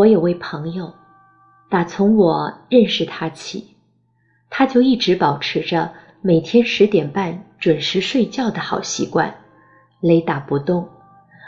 [0.00, 0.94] 我有位朋友，
[1.68, 3.76] 打从我认识他起，
[4.48, 5.92] 他就一直保持着
[6.22, 9.34] 每天十点半准时睡觉的好习惯，
[10.00, 10.88] 雷打不动，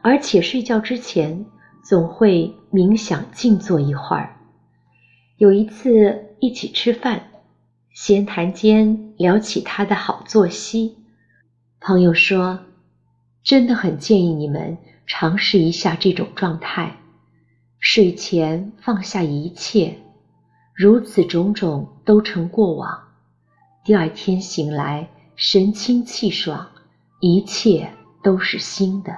[0.00, 1.44] 而且睡觉之前
[1.82, 4.36] 总会冥想静坐一会儿。
[5.38, 7.24] 有一次一起吃饭，
[7.94, 10.96] 闲谈间聊起他的好作息，
[11.80, 12.60] 朋友说
[13.42, 16.98] ：“真的很建议你们尝试一下这种状态。”
[17.78, 19.98] 睡前放下一切，
[20.74, 22.98] 如此种种都成过往。
[23.84, 26.66] 第二天醒来，神清气爽，
[27.20, 27.88] 一切
[28.22, 29.16] 都是新的。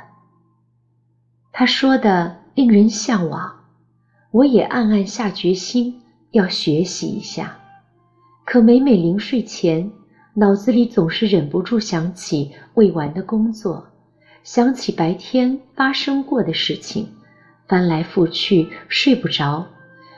[1.52, 3.64] 他说的令人向往，
[4.30, 7.58] 我也暗暗下决心要学习一下。
[8.44, 9.90] 可每每临睡前，
[10.34, 13.86] 脑子里总是忍不住想起未完的工作，
[14.42, 17.08] 想起白天发生过的事情。
[17.68, 19.66] 翻来覆去睡不着，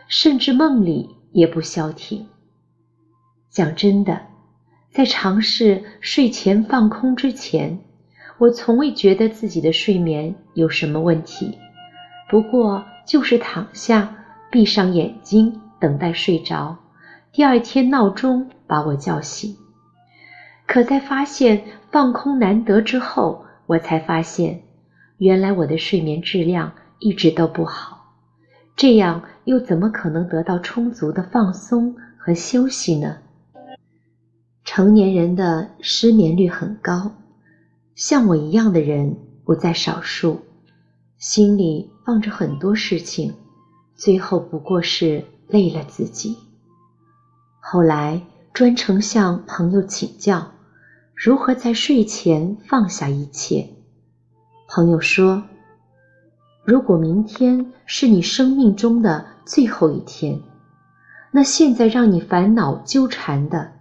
[0.06, 2.26] 甚至梦里也不消停。
[3.50, 4.20] 讲真的，
[4.92, 7.80] 在尝试睡前放空之前，
[8.38, 11.58] 我从未觉得自己的睡眠有什么问题。
[12.28, 14.16] 不过就是躺下，
[14.52, 16.76] 闭上眼睛等待睡着，
[17.32, 19.56] 第二天闹钟把我叫醒。
[20.66, 24.62] 可在发现放空难得之后，我才发现，
[25.18, 26.72] 原来我的睡眠质量。
[27.00, 28.14] 一直都不好，
[28.76, 33.16] 这样又怎么可能得到充足的放松和休息呢？
[34.64, 37.12] 成年人的失眠率很高，
[37.94, 40.42] 像我一样的人不在少数，
[41.16, 43.34] 心里放着很多事情，
[43.96, 46.36] 最后不过是累了自己。
[47.60, 48.20] 后来
[48.52, 50.52] 专程向朋友请教，
[51.14, 53.70] 如何在睡前放下一切。
[54.68, 55.42] 朋友说。
[56.70, 60.40] 如果明天是你生命中的最后一天，
[61.32, 63.72] 那现在让你烦恼纠缠的，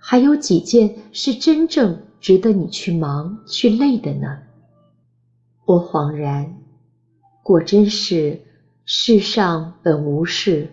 [0.00, 4.38] 还有几件是真正值得你去忙去累的呢？
[5.66, 6.56] 我恍然，
[7.42, 8.40] 果真是
[8.86, 10.70] 世上本无事，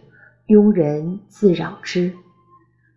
[0.48, 2.14] 庸人自扰之。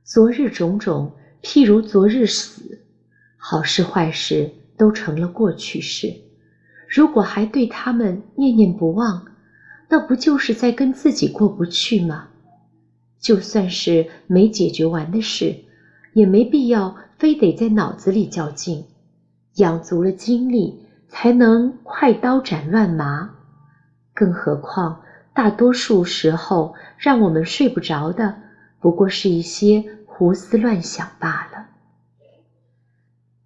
[0.05, 1.11] 昨日种种，
[1.43, 2.85] 譬如昨日死，
[3.37, 6.28] 好事坏事都成了过去式。
[6.89, 9.27] 如果还对他们念念不忘，
[9.91, 12.29] 那不就是在跟自己过不去吗？
[13.21, 15.55] 就算是没解决完的事，
[16.15, 18.87] 也没必要非得在脑子里较劲，
[19.57, 23.35] 养足了精力才能快刀斩乱麻。
[24.15, 25.03] 更何况，
[25.35, 28.35] 大多数时候让我们睡不着的，
[28.81, 31.67] 不过是一些胡思乱想罢了。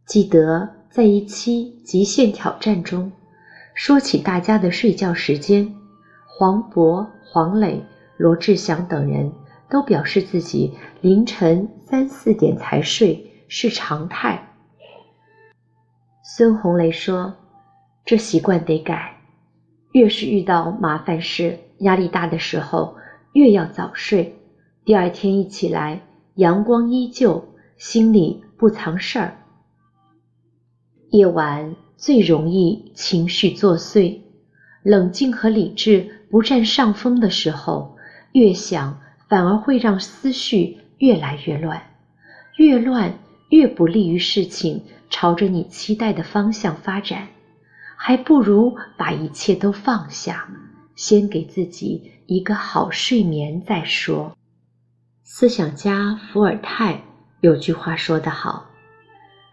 [0.06, 3.10] 记得在一期《极限挑战》中。
[3.74, 5.74] 说起大家的睡觉时间，
[6.26, 7.84] 黄渤、黄磊、
[8.16, 9.32] 罗志祥等人
[9.70, 14.54] 都表示自己凌晨三四点才睡是常态。
[16.22, 17.34] 孙红雷说
[18.04, 19.16] ：“这习惯得改，
[19.92, 22.96] 越是遇到麻烦事、压力大的时候，
[23.32, 24.36] 越要早睡。
[24.84, 26.02] 第二天一起来，
[26.34, 29.38] 阳光依旧，心里不藏事儿。
[31.10, 34.18] 夜晚。”最容易情绪作祟，
[34.82, 37.96] 冷静和理智不占上风的时候，
[38.32, 41.80] 越想反而会让思绪越来越乱，
[42.56, 43.16] 越乱
[43.50, 47.28] 越不利于事情朝着你期待的方向发展，
[47.94, 50.48] 还不如把一切都放下，
[50.96, 54.36] 先给自己一个好睡眠再说。
[55.22, 57.00] 思想家伏尔泰
[57.42, 58.66] 有句话说得好：“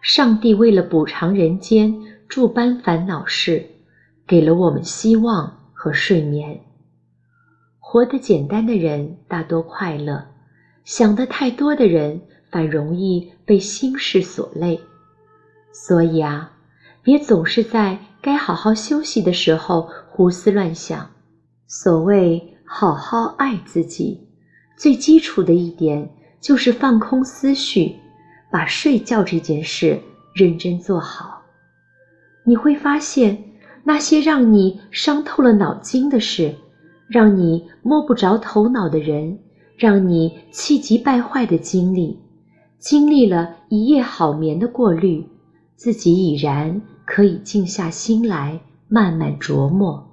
[0.01, 1.93] 上帝为了补偿人间。”
[2.29, 3.65] 诸般烦恼事，
[4.27, 6.61] 给了我们希望和睡眠。
[7.79, 10.27] 活得简单的人大多快乐，
[10.85, 12.21] 想得太多的人
[12.51, 14.79] 反容易被心事所累。
[15.73, 16.51] 所以啊，
[17.01, 21.09] 别总是在该好好休息的时候胡思乱想。
[21.65, 24.27] 所谓好好爱自己，
[24.77, 26.07] 最基础的一点
[26.39, 27.95] 就是放空思绪，
[28.51, 29.99] 把睡觉这件事
[30.35, 31.38] 认真做好。
[32.49, 33.43] 你会发现，
[33.83, 36.55] 那些让你伤透了脑筋的事，
[37.07, 39.37] 让你摸不着头脑的人，
[39.77, 42.17] 让你气急败坏的经历，
[42.79, 45.23] 经历了一夜好眠的过滤，
[45.75, 50.03] 自己已然可以静下心来慢慢琢磨。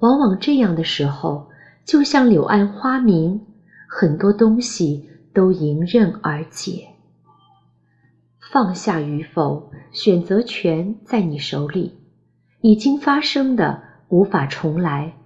[0.00, 1.48] 往往这样的时候，
[1.84, 3.38] 就像柳暗花明，
[3.86, 6.88] 很多东西都迎刃而解。
[8.52, 11.94] 放下与否，选择权在你手里。
[12.60, 15.16] 已经发生的无法重来，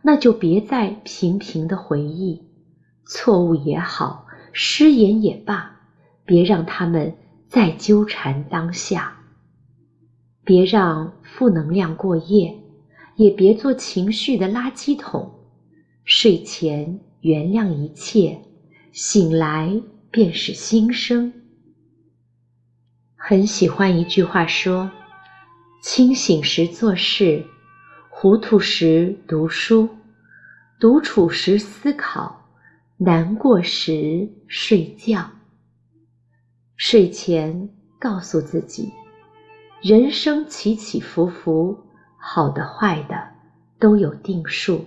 [0.00, 2.42] 那就别再频频的回忆，
[3.04, 5.78] 错误也好，失言也罢，
[6.24, 7.14] 别让他们
[7.48, 9.18] 再纠缠当下。
[10.42, 12.56] 别让负能量过夜，
[13.16, 15.30] 也别做情绪的垃圾桶。
[16.04, 18.40] 睡前原谅一切，
[18.90, 21.30] 醒来便是新生。
[23.30, 24.90] 很喜欢一句话说
[25.80, 27.46] ：“清醒时做事，
[28.08, 29.88] 糊涂时读书，
[30.80, 32.48] 独处时思考，
[32.96, 35.30] 难过时睡觉。”
[36.74, 37.68] 睡前
[38.00, 38.92] 告诉自己。
[39.80, 41.78] 人生起起伏伏，
[42.18, 43.28] 好的坏的
[43.78, 44.86] 都有定数，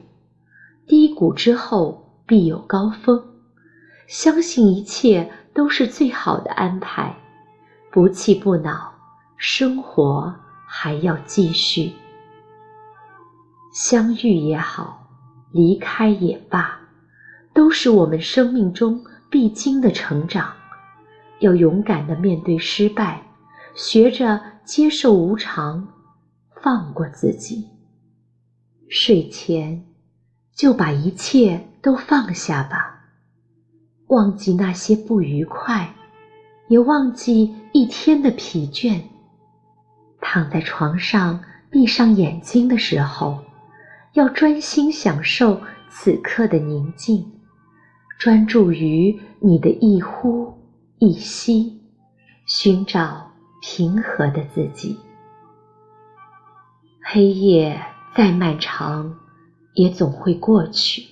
[0.86, 3.24] 低谷之后必有高峰。
[4.06, 7.16] 相信一切都是最好的安排，
[7.94, 8.92] 不气不恼，
[9.38, 10.34] 生活
[10.66, 11.94] 还要继续。
[13.72, 15.08] 相遇也好，
[15.52, 16.80] 离开也罢，
[17.54, 20.52] 都是我们生命中必经的成长。
[21.38, 23.22] 要勇敢的面对失败。
[23.76, 25.88] 学着接受无常，
[26.64, 27.70] 放过自己。
[28.90, 29.86] 睡前
[30.56, 33.06] 就把一切都放下吧，
[34.08, 35.94] 忘记那些不愉快，
[36.74, 39.00] 也忘记一天的疲倦。
[40.20, 41.40] 躺在床上，
[41.70, 43.38] 闭上眼睛的时候，
[44.14, 47.32] 要专心享受此刻的宁静，
[48.18, 50.52] 专注于你的一呼
[50.98, 51.80] 一吸，
[52.48, 53.32] 寻找。
[53.66, 54.98] 平和的自己，
[57.02, 57.80] 黑夜
[58.14, 59.16] 再漫长，
[59.74, 61.06] 也总会过去。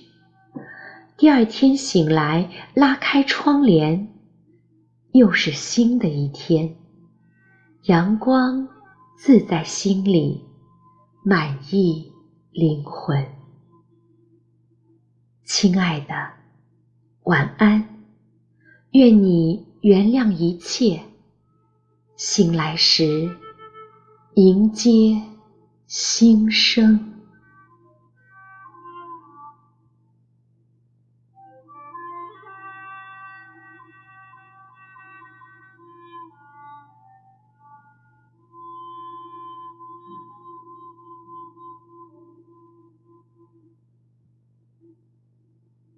[1.16, 4.11] 第二天醒来，拉开窗帘，
[5.12, 6.76] 又是新的一天。
[7.84, 8.68] 阳光
[9.18, 10.44] 自在心里，
[11.22, 12.12] 满意
[12.50, 13.26] 灵魂。
[15.44, 16.14] 亲爱的，
[17.24, 17.88] 晚安。
[18.92, 21.02] 愿你原谅一切。
[22.16, 23.36] 醒来时，
[24.34, 25.20] 迎接
[25.86, 27.11] 新生。